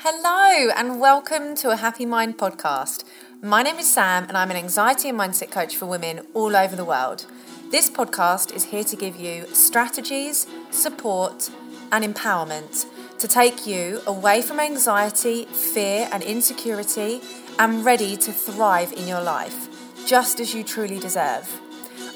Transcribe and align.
Hello, 0.00 0.70
and 0.76 1.00
welcome 1.00 1.54
to 1.56 1.70
a 1.70 1.76
Happy 1.76 2.04
Mind 2.04 2.36
podcast. 2.36 3.02
My 3.42 3.62
name 3.62 3.78
is 3.78 3.90
Sam, 3.90 4.24
and 4.28 4.36
I'm 4.36 4.50
an 4.50 4.56
anxiety 4.56 5.08
and 5.08 5.18
mindset 5.18 5.50
coach 5.50 5.74
for 5.74 5.86
women 5.86 6.20
all 6.34 6.54
over 6.54 6.76
the 6.76 6.84
world. 6.84 7.24
This 7.70 7.88
podcast 7.88 8.54
is 8.54 8.64
here 8.64 8.84
to 8.84 8.94
give 8.94 9.16
you 9.16 9.46
strategies, 9.54 10.46
support, 10.70 11.48
and 11.90 12.04
empowerment 12.04 12.84
to 13.18 13.26
take 13.26 13.66
you 13.66 14.02
away 14.06 14.42
from 14.42 14.60
anxiety, 14.60 15.46
fear, 15.46 16.10
and 16.12 16.22
insecurity 16.22 17.22
and 17.58 17.82
ready 17.82 18.18
to 18.18 18.32
thrive 18.32 18.92
in 18.92 19.08
your 19.08 19.22
life, 19.22 19.66
just 20.06 20.40
as 20.40 20.54
you 20.54 20.62
truly 20.62 20.98
deserve. 20.98 21.60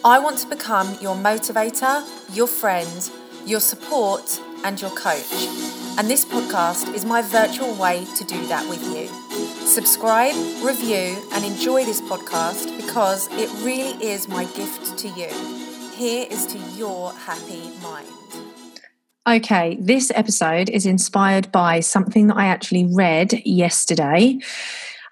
I 0.04 0.18
want 0.18 0.36
to 0.40 0.46
become 0.46 0.98
your 1.00 1.16
motivator, 1.16 2.04
your 2.36 2.46
friend, 2.46 3.10
your 3.46 3.60
support, 3.60 4.38
and 4.64 4.80
your 4.80 4.90
coach. 4.90 5.79
And 5.98 6.08
this 6.08 6.24
podcast 6.24 6.94
is 6.94 7.04
my 7.04 7.22
virtual 7.22 7.74
way 7.74 8.06
to 8.16 8.24
do 8.24 8.46
that 8.46 8.68
with 8.68 8.82
you. 8.94 9.06
Subscribe, 9.66 10.34
review, 10.64 11.16
and 11.32 11.44
enjoy 11.44 11.84
this 11.84 12.00
podcast 12.00 12.74
because 12.76 13.28
it 13.32 13.50
really 13.64 13.92
is 14.02 14.28
my 14.28 14.44
gift 14.44 14.98
to 14.98 15.08
you. 15.08 15.28
Here 15.94 16.26
is 16.30 16.46
to 16.46 16.58
your 16.76 17.12
happy 17.12 17.70
mind. 17.82 18.08
Okay, 19.28 19.76
this 19.80 20.10
episode 20.14 20.70
is 20.70 20.86
inspired 20.86 21.52
by 21.52 21.80
something 21.80 22.28
that 22.28 22.36
I 22.36 22.46
actually 22.46 22.86
read 22.86 23.42
yesterday. 23.44 24.38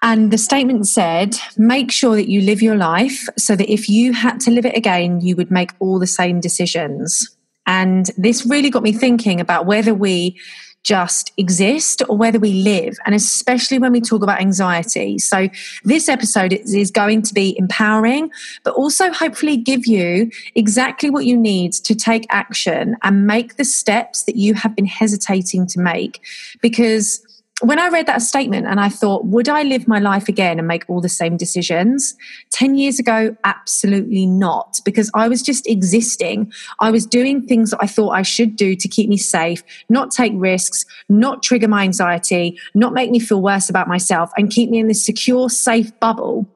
And 0.01 0.31
the 0.31 0.37
statement 0.37 0.87
said, 0.87 1.35
make 1.57 1.91
sure 1.91 2.15
that 2.15 2.29
you 2.29 2.41
live 2.41 2.61
your 2.61 2.75
life 2.75 3.27
so 3.37 3.55
that 3.55 3.71
if 3.71 3.89
you 3.89 4.13
had 4.13 4.39
to 4.41 4.51
live 4.51 4.65
it 4.65 4.75
again, 4.75 5.21
you 5.21 5.35
would 5.35 5.51
make 5.51 5.71
all 5.79 5.99
the 5.99 6.07
same 6.07 6.39
decisions. 6.39 7.35
And 7.67 8.09
this 8.17 8.45
really 8.45 8.71
got 8.71 8.81
me 8.81 8.93
thinking 8.93 9.39
about 9.39 9.67
whether 9.67 9.93
we 9.93 10.39
just 10.83 11.31
exist 11.37 12.01
or 12.07 12.17
whether 12.17 12.39
we 12.39 12.53
live, 12.53 12.97
and 13.05 13.13
especially 13.13 13.79
when 13.79 13.91
we 13.91 14.01
talk 14.01 14.23
about 14.23 14.39
anxiety. 14.39 15.19
So, 15.19 15.49
this 15.83 16.09
episode 16.09 16.53
is 16.53 16.91
going 16.91 17.21
to 17.23 17.33
be 17.33 17.57
empowering, 17.57 18.31
but 18.63 18.73
also 18.73 19.11
hopefully 19.11 19.57
give 19.57 19.85
you 19.85 20.31
exactly 20.55 21.09
what 21.09 21.25
you 21.25 21.37
need 21.37 21.73
to 21.73 21.95
take 21.95 22.25
action 22.29 22.95
and 23.03 23.27
make 23.27 23.55
the 23.57 23.65
steps 23.65 24.23
that 24.23 24.35
you 24.35 24.53
have 24.53 24.75
been 24.75 24.85
hesitating 24.85 25.67
to 25.67 25.79
make. 25.79 26.21
Because 26.61 27.25
when 27.61 27.79
I 27.79 27.89
read 27.89 28.05
that 28.05 28.21
statement 28.21 28.67
and 28.67 28.79
I 28.79 28.89
thought, 28.89 29.25
would 29.25 29.49
I 29.49 29.63
live 29.63 29.87
my 29.87 29.99
life 29.99 30.29
again 30.29 30.59
and 30.59 30.67
make 30.67 30.85
all 30.87 31.01
the 31.01 31.09
same 31.09 31.35
decisions? 31.37 32.15
10 32.51 32.75
years 32.75 32.99
ago, 32.99 33.35
absolutely 33.43 34.25
not, 34.25 34.79
because 34.85 35.11
I 35.13 35.27
was 35.27 35.41
just 35.41 35.67
existing. 35.67 36.51
I 36.79 36.91
was 36.91 37.05
doing 37.05 37.45
things 37.45 37.71
that 37.71 37.79
I 37.81 37.87
thought 37.87 38.11
I 38.11 38.21
should 38.21 38.55
do 38.55 38.75
to 38.75 38.87
keep 38.87 39.09
me 39.09 39.17
safe, 39.17 39.63
not 39.89 40.11
take 40.11 40.33
risks, 40.35 40.85
not 41.09 41.43
trigger 41.43 41.67
my 41.67 41.83
anxiety, 41.83 42.57
not 42.73 42.93
make 42.93 43.11
me 43.11 43.19
feel 43.19 43.41
worse 43.41 43.69
about 43.69 43.87
myself, 43.87 44.31
and 44.37 44.49
keep 44.49 44.69
me 44.69 44.79
in 44.79 44.87
this 44.87 45.05
secure, 45.05 45.49
safe 45.49 45.97
bubble. 45.99 46.47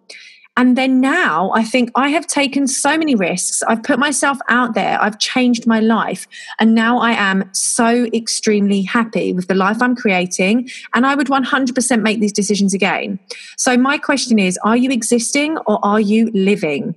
And 0.55 0.77
then 0.77 1.01
now 1.01 1.51
I 1.53 1.63
think 1.63 1.89
I 1.95 2.09
have 2.09 2.27
taken 2.27 2.67
so 2.67 2.95
many 2.97 3.15
risks. 3.15 3.63
I've 3.63 3.81
put 3.81 3.97
myself 3.97 4.37
out 4.49 4.75
there. 4.75 5.01
I've 5.01 5.17
changed 5.17 5.65
my 5.65 5.79
life. 5.79 6.27
And 6.59 6.75
now 6.75 6.99
I 6.99 7.11
am 7.11 7.49
so 7.53 8.05
extremely 8.13 8.83
happy 8.83 9.33
with 9.33 9.47
the 9.47 9.55
life 9.55 9.81
I'm 9.81 9.95
creating. 9.95 10.69
And 10.93 11.07
I 11.07 11.15
would 11.15 11.27
100% 11.27 12.01
make 12.01 12.19
these 12.19 12.33
decisions 12.33 12.73
again. 12.73 13.19
So 13.57 13.77
my 13.77 13.97
question 13.97 14.37
is 14.37 14.59
Are 14.63 14.77
you 14.77 14.91
existing 14.91 15.57
or 15.65 15.79
are 15.83 15.99
you 15.99 16.29
living 16.33 16.95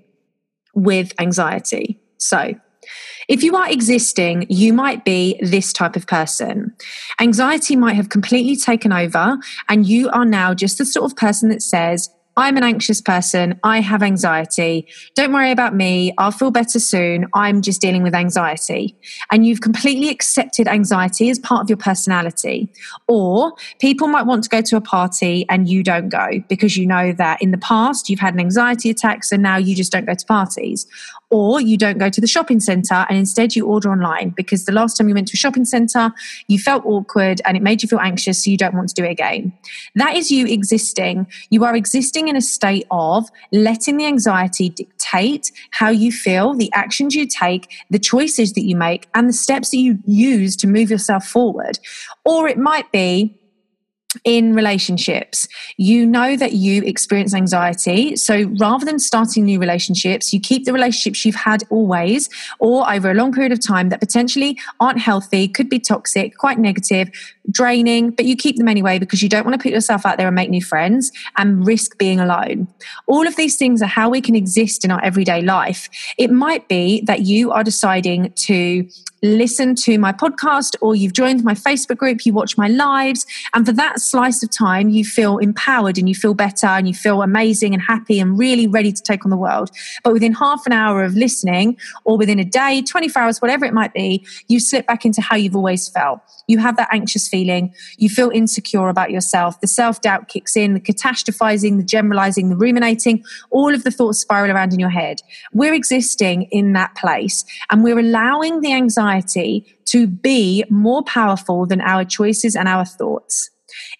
with 0.74 1.14
anxiety? 1.18 1.98
So 2.18 2.54
if 3.28 3.42
you 3.42 3.56
are 3.56 3.68
existing, 3.68 4.46
you 4.48 4.72
might 4.72 5.04
be 5.04 5.38
this 5.42 5.72
type 5.72 5.96
of 5.96 6.06
person. 6.06 6.74
Anxiety 7.20 7.74
might 7.74 7.94
have 7.94 8.08
completely 8.08 8.54
taken 8.54 8.92
over, 8.92 9.38
and 9.68 9.86
you 9.86 10.08
are 10.10 10.24
now 10.24 10.54
just 10.54 10.78
the 10.78 10.84
sort 10.84 11.10
of 11.10 11.16
person 11.16 11.48
that 11.48 11.62
says, 11.62 12.08
I'm 12.38 12.58
an 12.58 12.64
anxious 12.64 13.00
person. 13.00 13.58
I 13.62 13.80
have 13.80 14.02
anxiety. 14.02 14.86
Don't 15.14 15.32
worry 15.32 15.50
about 15.50 15.74
me. 15.74 16.12
I'll 16.18 16.30
feel 16.30 16.50
better 16.50 16.78
soon. 16.78 17.26
I'm 17.32 17.62
just 17.62 17.80
dealing 17.80 18.02
with 18.02 18.14
anxiety. 18.14 18.94
And 19.30 19.46
you've 19.46 19.62
completely 19.62 20.10
accepted 20.10 20.68
anxiety 20.68 21.30
as 21.30 21.38
part 21.38 21.62
of 21.62 21.70
your 21.70 21.78
personality. 21.78 22.70
Or 23.08 23.54
people 23.80 24.06
might 24.08 24.26
want 24.26 24.44
to 24.44 24.50
go 24.50 24.60
to 24.60 24.76
a 24.76 24.82
party 24.82 25.46
and 25.48 25.66
you 25.66 25.82
don't 25.82 26.10
go 26.10 26.28
because 26.48 26.76
you 26.76 26.86
know 26.86 27.12
that 27.12 27.40
in 27.40 27.52
the 27.52 27.58
past 27.58 28.10
you've 28.10 28.20
had 28.20 28.34
an 28.34 28.40
anxiety 28.40 28.90
attack. 28.90 29.24
So 29.24 29.36
now 29.36 29.56
you 29.56 29.74
just 29.74 29.90
don't 29.90 30.04
go 30.04 30.14
to 30.14 30.26
parties 30.26 30.86
or 31.30 31.60
you 31.60 31.76
don't 31.76 31.98
go 31.98 32.08
to 32.08 32.20
the 32.20 32.26
shopping 32.26 32.60
center 32.60 33.06
and 33.08 33.18
instead 33.18 33.56
you 33.56 33.66
order 33.66 33.90
online 33.90 34.30
because 34.30 34.64
the 34.64 34.72
last 34.72 34.96
time 34.96 35.08
you 35.08 35.14
went 35.14 35.28
to 35.28 35.34
a 35.34 35.36
shopping 35.36 35.64
center 35.64 36.12
you 36.46 36.58
felt 36.58 36.84
awkward 36.86 37.40
and 37.44 37.56
it 37.56 37.62
made 37.62 37.82
you 37.82 37.88
feel 37.88 37.98
anxious 37.98 38.44
so 38.44 38.50
you 38.50 38.56
don't 38.56 38.74
want 38.74 38.88
to 38.88 38.94
do 38.94 39.04
it 39.04 39.10
again. 39.10 39.52
That 39.94 40.16
is 40.16 40.30
you 40.30 40.46
existing. 40.46 41.26
You 41.50 41.64
are 41.64 41.74
existing 41.74 42.28
in 42.28 42.36
a 42.36 42.40
state 42.40 42.86
of 42.90 43.28
letting 43.52 43.96
the 43.96 44.06
anxiety 44.06 44.68
dictate 44.68 45.50
how 45.72 45.90
you 45.90 46.12
feel 46.12 46.54
the 46.54 46.72
actions 46.72 47.14
you 47.14 47.26
take 47.26 47.70
the 47.90 47.98
choices 47.98 48.52
that 48.52 48.64
you 48.64 48.76
make 48.76 49.08
and 49.14 49.28
the 49.28 49.32
steps 49.32 49.70
that 49.70 49.78
you 49.78 49.98
use 50.06 50.56
to 50.56 50.66
move 50.66 50.90
yourself 50.90 51.26
forward. 51.26 51.78
Or 52.24 52.48
it 52.48 52.58
might 52.58 52.90
be 52.92 53.36
in 54.24 54.54
relationships, 54.54 55.46
you 55.76 56.06
know 56.06 56.36
that 56.36 56.52
you 56.52 56.82
experience 56.82 57.34
anxiety. 57.34 58.16
So 58.16 58.44
rather 58.58 58.84
than 58.84 58.98
starting 58.98 59.44
new 59.44 59.58
relationships, 59.58 60.32
you 60.32 60.40
keep 60.40 60.64
the 60.64 60.72
relationships 60.72 61.24
you've 61.24 61.34
had 61.34 61.64
always 61.70 62.28
or 62.58 62.90
over 62.90 63.10
a 63.10 63.14
long 63.14 63.32
period 63.32 63.52
of 63.52 63.64
time 63.64 63.88
that 63.90 64.00
potentially 64.00 64.58
aren't 64.80 64.98
healthy, 64.98 65.48
could 65.48 65.68
be 65.68 65.78
toxic, 65.78 66.36
quite 66.38 66.58
negative, 66.58 67.10
draining, 67.50 68.10
but 68.10 68.24
you 68.24 68.36
keep 68.36 68.56
them 68.56 68.68
anyway 68.68 68.98
because 68.98 69.22
you 69.22 69.28
don't 69.28 69.44
want 69.44 69.60
to 69.60 69.62
put 69.62 69.72
yourself 69.72 70.06
out 70.06 70.16
there 70.18 70.26
and 70.26 70.34
make 70.34 70.50
new 70.50 70.62
friends 70.62 71.12
and 71.36 71.66
risk 71.66 71.98
being 71.98 72.20
alone. 72.20 72.68
All 73.06 73.26
of 73.26 73.36
these 73.36 73.56
things 73.56 73.82
are 73.82 73.86
how 73.86 74.08
we 74.08 74.20
can 74.20 74.34
exist 74.34 74.84
in 74.84 74.90
our 74.90 75.02
everyday 75.04 75.42
life. 75.42 75.88
It 76.18 76.30
might 76.30 76.68
be 76.68 77.02
that 77.02 77.22
you 77.22 77.52
are 77.52 77.64
deciding 77.64 78.32
to 78.32 78.88
listen 79.26 79.74
to 79.76 79.98
my 79.98 80.12
podcast 80.12 80.76
or 80.80 80.94
you've 80.94 81.12
joined 81.12 81.44
my 81.44 81.54
Facebook 81.54 81.96
group, 81.96 82.24
you 82.24 82.32
watch 82.32 82.56
my 82.56 82.68
lives, 82.68 83.26
and 83.54 83.66
for 83.66 83.72
that 83.72 84.00
slice 84.00 84.42
of 84.42 84.50
time, 84.50 84.88
you 84.88 85.04
feel 85.04 85.38
empowered 85.38 85.98
and 85.98 86.08
you 86.08 86.14
feel 86.14 86.34
better 86.34 86.66
and 86.66 86.86
you 86.86 86.94
feel 86.94 87.22
amazing 87.22 87.74
and 87.74 87.82
happy 87.82 88.20
and 88.20 88.38
really 88.38 88.66
ready 88.66 88.92
to 88.92 89.02
take 89.02 89.24
on 89.24 89.30
the 89.30 89.36
world. 89.36 89.70
But 90.04 90.12
within 90.12 90.32
half 90.32 90.66
an 90.66 90.72
hour 90.72 91.02
of 91.04 91.14
listening, 91.14 91.76
or 92.04 92.16
within 92.16 92.38
a 92.38 92.44
day, 92.44 92.82
24 92.82 93.22
hours, 93.22 93.42
whatever 93.42 93.64
it 93.64 93.74
might 93.74 93.92
be, 93.92 94.26
you 94.48 94.60
slip 94.60 94.86
back 94.86 95.04
into 95.04 95.20
how 95.20 95.36
you've 95.36 95.56
always 95.56 95.88
felt. 95.88 96.20
You 96.46 96.58
have 96.58 96.76
that 96.76 96.88
anxious 96.92 97.28
feeling, 97.28 97.74
you 97.96 98.08
feel 98.08 98.30
insecure 98.30 98.88
about 98.88 99.10
yourself, 99.10 99.60
the 99.60 99.66
self 99.66 100.00
doubt 100.00 100.28
kicks 100.28 100.56
in, 100.56 100.74
the 100.74 100.80
catastrophizing, 100.80 101.76
the 101.78 101.84
generalizing, 101.84 102.50
the 102.50 102.56
ruminating, 102.56 103.24
all 103.50 103.74
of 103.74 103.82
the 103.82 103.90
thoughts 103.90 104.18
spiral 104.18 104.52
around 104.52 104.72
in 104.72 104.78
your 104.78 104.90
head. 104.90 105.22
We're 105.52 105.74
existing 105.74 106.42
in 106.44 106.72
that 106.74 106.94
place 106.94 107.44
and 107.70 107.82
we're 107.82 107.98
allowing 107.98 108.60
the 108.60 108.72
anxiety 108.72 109.15
anxiety 109.16 109.64
to 109.86 110.06
be 110.06 110.64
more 110.70 111.02
powerful 111.02 111.66
than 111.66 111.80
our 111.80 112.04
choices 112.04 112.56
and 112.56 112.68
our 112.68 112.84
thoughts. 112.84 113.50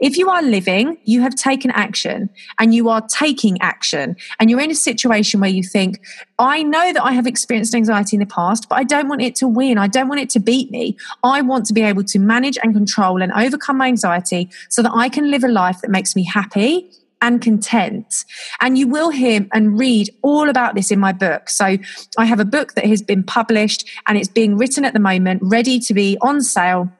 If 0.00 0.16
you 0.16 0.30
are 0.30 0.42
living, 0.42 0.96
you 1.04 1.20
have 1.20 1.34
taken 1.34 1.70
action 1.72 2.30
and 2.58 2.74
you 2.74 2.88
are 2.88 3.02
taking 3.08 3.60
action, 3.60 4.16
and 4.38 4.48
you're 4.48 4.60
in 4.60 4.70
a 4.70 4.76
situation 4.76 5.40
where 5.40 5.50
you 5.50 5.62
think, 5.62 6.00
I 6.38 6.62
know 6.62 6.92
that 6.92 7.02
I 7.02 7.12
have 7.12 7.26
experienced 7.26 7.74
anxiety 7.74 8.16
in 8.16 8.20
the 8.20 8.26
past, 8.26 8.68
but 8.68 8.78
I 8.78 8.84
don't 8.84 9.08
want 9.08 9.22
it 9.22 9.34
to 9.36 9.48
win. 9.48 9.76
I 9.76 9.88
don't 9.88 10.08
want 10.08 10.20
it 10.20 10.30
to 10.30 10.40
beat 10.40 10.70
me. 10.70 10.96
I 11.22 11.42
want 11.42 11.66
to 11.66 11.74
be 11.74 11.82
able 11.82 12.04
to 12.04 12.18
manage 12.18 12.58
and 12.62 12.74
control 12.74 13.20
and 13.20 13.32
overcome 13.32 13.76
my 13.76 13.88
anxiety 13.88 14.48
so 14.70 14.82
that 14.82 14.92
I 14.94 15.08
can 15.08 15.30
live 15.30 15.44
a 15.44 15.48
life 15.48 15.80
that 15.82 15.90
makes 15.90 16.16
me 16.16 16.24
happy 16.24 16.90
and 17.22 17.40
content. 17.40 18.24
And 18.60 18.76
you 18.78 18.88
will 18.88 19.10
hear 19.10 19.46
and 19.52 19.78
read 19.78 20.10
all 20.22 20.48
about 20.48 20.74
this 20.74 20.90
in 20.90 20.98
my 20.98 21.12
book. 21.12 21.48
So 21.48 21.76
I 22.18 22.24
have 22.24 22.40
a 22.40 22.44
book 22.44 22.74
that 22.74 22.86
has 22.86 23.02
been 23.02 23.22
published 23.22 23.88
and 24.06 24.18
it's 24.18 24.28
being 24.28 24.56
written 24.56 24.84
at 24.84 24.92
the 24.92 25.00
moment, 25.00 25.40
ready 25.42 25.78
to 25.80 25.94
be 25.94 26.18
on 26.20 26.42
sale 26.42 26.90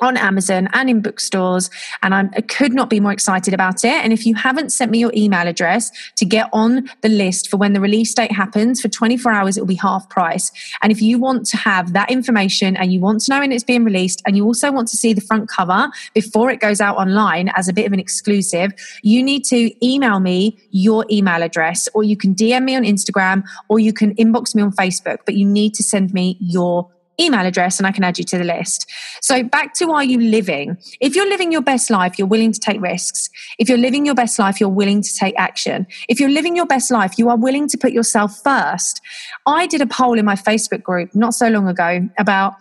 on 0.00 0.16
Amazon 0.16 0.68
and 0.72 0.90
in 0.90 1.00
bookstores. 1.00 1.70
And 2.02 2.14
I'm, 2.14 2.30
i 2.36 2.40
could 2.40 2.72
not 2.72 2.90
be 2.90 3.00
more 3.00 3.12
excited 3.12 3.54
about 3.54 3.84
it. 3.84 3.92
And 3.92 4.12
if 4.12 4.26
you 4.26 4.34
haven't 4.34 4.70
sent 4.70 4.90
me 4.90 4.98
your 4.98 5.12
email 5.14 5.46
address 5.46 5.90
to 6.16 6.24
get 6.24 6.48
on 6.52 6.88
the 7.02 7.08
list 7.08 7.50
for 7.50 7.56
when 7.56 7.72
the 7.72 7.80
release 7.80 8.12
date 8.14 8.32
happens, 8.32 8.80
for 8.80 8.88
24 8.88 9.32
hours, 9.32 9.56
it 9.56 9.60
will 9.60 9.66
be 9.66 9.74
half 9.74 10.08
price. 10.08 10.50
And 10.82 10.90
if 10.90 11.00
you 11.00 11.18
want 11.18 11.46
to 11.46 11.56
have 11.56 11.92
that 11.92 12.10
information 12.10 12.76
and 12.76 12.92
you 12.92 13.00
want 13.00 13.20
to 13.22 13.30
know 13.32 13.40
when 13.40 13.52
it's 13.52 13.64
being 13.64 13.84
released, 13.84 14.22
and 14.26 14.36
you 14.36 14.44
also 14.44 14.72
want 14.72 14.88
to 14.88 14.96
see 14.96 15.12
the 15.12 15.20
front 15.20 15.48
cover 15.48 15.88
before 16.14 16.50
it 16.50 16.60
goes 16.60 16.80
out 16.80 16.96
online 16.96 17.50
as 17.56 17.68
a 17.68 17.72
bit 17.72 17.86
of 17.86 17.92
an 17.92 18.00
exclusive, 18.00 18.72
you 19.02 19.22
need 19.22 19.44
to 19.44 19.86
email 19.86 20.20
me 20.20 20.58
your 20.70 21.04
email 21.10 21.42
address, 21.42 21.88
or 21.94 22.02
you 22.02 22.16
can 22.16 22.34
DM 22.34 22.64
me 22.64 22.76
on 22.76 22.82
Instagram, 22.82 23.44
or 23.68 23.78
you 23.78 23.92
can 23.92 24.14
inbox 24.16 24.54
me 24.54 24.62
on 24.62 24.72
Facebook. 24.72 25.18
But 25.24 25.34
you 25.34 25.46
need 25.46 25.74
to 25.74 25.82
send 25.82 26.12
me 26.12 26.36
your 26.40 26.88
email 27.20 27.46
address 27.46 27.78
and 27.78 27.86
I 27.86 27.92
can 27.92 28.04
add 28.04 28.18
you 28.18 28.24
to 28.24 28.38
the 28.38 28.44
list. 28.44 28.90
So, 29.20 29.42
back 29.42 29.74
to 29.74 29.90
are 29.92 30.04
you 30.04 30.18
living? 30.18 30.76
If 31.00 31.14
you're 31.14 31.28
living 31.28 31.52
your 31.52 31.62
best 31.62 31.90
life, 31.90 32.18
you're 32.18 32.28
willing 32.28 32.52
to 32.52 32.60
take 32.60 32.80
risks. 32.80 33.28
If 33.58 33.68
you're 33.68 33.78
living 33.78 34.06
your 34.06 34.14
best 34.14 34.38
life, 34.38 34.60
you're 34.60 34.68
willing 34.68 35.02
to 35.02 35.14
take 35.14 35.34
action. 35.38 35.86
If 36.08 36.20
you're 36.20 36.30
living 36.30 36.56
your 36.56 36.66
best 36.66 36.90
life, 36.90 37.18
you 37.18 37.28
are 37.28 37.36
willing 37.36 37.68
to 37.68 37.78
put 37.78 37.92
yourself 37.92 38.40
first. 38.42 39.00
I 39.46 39.66
did 39.66 39.80
a 39.80 39.86
poll 39.86 40.18
in 40.18 40.24
my 40.24 40.36
Facebook 40.36 40.82
group 40.82 41.14
not 41.14 41.34
so 41.34 41.48
long 41.48 41.68
ago 41.68 42.08
about 42.18 42.54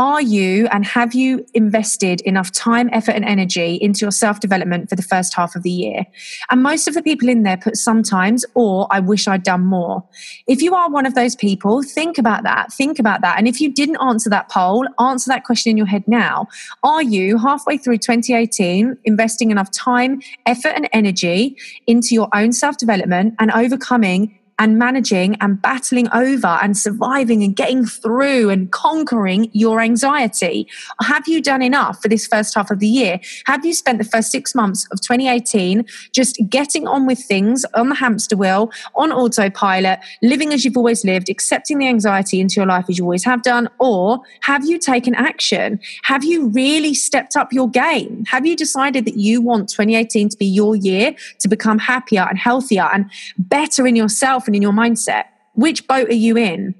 Are 0.00 0.22
you 0.22 0.66
and 0.68 0.82
have 0.86 1.12
you 1.12 1.44
invested 1.52 2.22
enough 2.22 2.50
time, 2.52 2.88
effort, 2.90 3.10
and 3.10 3.22
energy 3.22 3.74
into 3.74 4.00
your 4.00 4.10
self 4.10 4.40
development 4.40 4.88
for 4.88 4.96
the 4.96 5.02
first 5.02 5.34
half 5.34 5.54
of 5.54 5.62
the 5.62 5.70
year? 5.70 6.06
And 6.50 6.62
most 6.62 6.88
of 6.88 6.94
the 6.94 7.02
people 7.02 7.28
in 7.28 7.42
there 7.42 7.58
put 7.58 7.76
sometimes 7.76 8.46
or 8.54 8.86
I 8.90 9.00
wish 9.00 9.28
I'd 9.28 9.42
done 9.42 9.66
more. 9.66 10.02
If 10.46 10.62
you 10.62 10.74
are 10.74 10.88
one 10.88 11.04
of 11.04 11.14
those 11.14 11.36
people, 11.36 11.82
think 11.82 12.16
about 12.16 12.44
that. 12.44 12.72
Think 12.72 12.98
about 12.98 13.20
that. 13.20 13.36
And 13.36 13.46
if 13.46 13.60
you 13.60 13.70
didn't 13.70 13.98
answer 14.00 14.30
that 14.30 14.48
poll, 14.48 14.88
answer 14.98 15.28
that 15.28 15.44
question 15.44 15.72
in 15.72 15.76
your 15.76 15.86
head 15.86 16.04
now. 16.08 16.48
Are 16.82 17.02
you 17.02 17.36
halfway 17.36 17.76
through 17.76 17.98
2018 17.98 18.96
investing 19.04 19.50
enough 19.50 19.70
time, 19.70 20.22
effort, 20.46 20.72
and 20.76 20.88
energy 20.94 21.58
into 21.86 22.14
your 22.14 22.30
own 22.32 22.52
self 22.52 22.78
development 22.78 23.34
and 23.38 23.50
overcoming 23.50 24.39
and 24.60 24.78
managing 24.78 25.36
and 25.40 25.60
battling 25.60 26.06
over 26.12 26.58
and 26.62 26.76
surviving 26.76 27.42
and 27.42 27.56
getting 27.56 27.84
through 27.86 28.50
and 28.50 28.70
conquering 28.70 29.50
your 29.52 29.80
anxiety? 29.80 30.68
Have 31.00 31.26
you 31.26 31.42
done 31.42 31.62
enough 31.62 32.00
for 32.02 32.08
this 32.08 32.26
first 32.26 32.54
half 32.54 32.70
of 32.70 32.78
the 32.78 32.86
year? 32.86 33.18
Have 33.46 33.64
you 33.64 33.72
spent 33.72 33.98
the 33.98 34.04
first 34.04 34.30
six 34.30 34.54
months 34.54 34.86
of 34.92 35.00
2018 35.00 35.86
just 36.12 36.38
getting 36.50 36.86
on 36.86 37.06
with 37.06 37.18
things 37.18 37.64
on 37.74 37.88
the 37.88 37.94
hamster 37.94 38.36
wheel, 38.36 38.70
on 38.94 39.10
autopilot, 39.10 39.98
living 40.22 40.52
as 40.52 40.62
you've 40.64 40.76
always 40.76 41.04
lived, 41.06 41.30
accepting 41.30 41.78
the 41.78 41.88
anxiety 41.88 42.38
into 42.38 42.56
your 42.56 42.66
life 42.66 42.84
as 42.90 42.98
you 42.98 43.04
always 43.04 43.24
have 43.24 43.42
done? 43.42 43.66
Or 43.78 44.20
have 44.42 44.66
you 44.66 44.78
taken 44.78 45.14
action? 45.14 45.80
Have 46.02 46.22
you 46.22 46.48
really 46.48 46.92
stepped 46.92 47.34
up 47.34 47.50
your 47.50 47.70
game? 47.70 48.26
Have 48.26 48.44
you 48.44 48.56
decided 48.56 49.06
that 49.06 49.16
you 49.16 49.40
want 49.40 49.70
2018 49.70 50.28
to 50.28 50.36
be 50.36 50.44
your 50.44 50.76
year 50.76 51.14
to 51.38 51.48
become 51.48 51.78
happier 51.78 52.26
and 52.28 52.38
healthier 52.38 52.86
and 52.92 53.10
better 53.38 53.86
in 53.86 53.96
yourself 53.96 54.48
in 54.54 54.62
your 54.62 54.72
mindset. 54.72 55.24
Which 55.54 55.86
boat 55.86 56.08
are 56.08 56.14
you 56.14 56.36
in? 56.36 56.74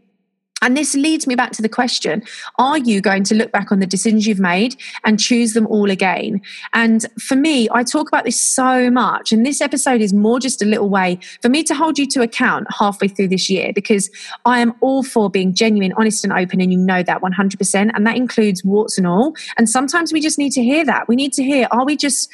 And 0.62 0.76
this 0.76 0.94
leads 0.94 1.26
me 1.26 1.34
back 1.34 1.52
to 1.52 1.62
the 1.62 1.68
question 1.68 2.22
Are 2.58 2.78
you 2.78 3.00
going 3.00 3.24
to 3.24 3.34
look 3.34 3.52
back 3.52 3.72
on 3.72 3.80
the 3.80 3.86
decisions 3.86 4.26
you've 4.26 4.40
made 4.40 4.76
and 5.04 5.18
choose 5.18 5.52
them 5.52 5.66
all 5.66 5.90
again? 5.90 6.40
And 6.72 7.06
for 7.20 7.36
me, 7.36 7.68
I 7.72 7.82
talk 7.82 8.08
about 8.08 8.24
this 8.24 8.40
so 8.40 8.90
much. 8.90 9.32
And 9.32 9.44
this 9.44 9.60
episode 9.60 10.00
is 10.00 10.12
more 10.12 10.38
just 10.38 10.62
a 10.62 10.66
little 10.66 10.88
way 10.88 11.18
for 11.40 11.48
me 11.48 11.62
to 11.64 11.74
hold 11.74 11.98
you 11.98 12.06
to 12.08 12.22
account 12.22 12.66
halfway 12.78 13.08
through 13.08 13.28
this 13.28 13.48
year 13.48 13.72
because 13.74 14.10
I 14.44 14.60
am 14.60 14.74
all 14.80 15.02
for 15.02 15.30
being 15.30 15.54
genuine, 15.54 15.92
honest, 15.96 16.24
and 16.24 16.32
open. 16.32 16.60
And 16.60 16.72
you 16.72 16.78
know 16.78 17.02
that 17.02 17.22
100%. 17.22 17.90
And 17.94 18.06
that 18.06 18.16
includes 18.16 18.64
warts 18.64 18.98
and 18.98 19.06
all. 19.06 19.34
And 19.56 19.68
sometimes 19.68 20.12
we 20.12 20.20
just 20.20 20.38
need 20.38 20.52
to 20.52 20.62
hear 20.62 20.84
that. 20.84 21.08
We 21.08 21.16
need 21.16 21.32
to 21.34 21.42
hear, 21.42 21.68
Are 21.70 21.84
we 21.84 21.96
just 21.96 22.30